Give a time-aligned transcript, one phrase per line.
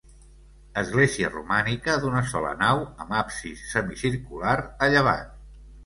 [0.81, 5.35] Església romànica d'una sola nau amb absis semicircular a llevant.